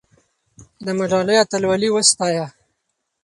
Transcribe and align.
د 0.85 0.87
ملالۍ 0.99 1.35
اتلولي 1.39 1.89
وستایه. 1.91 2.45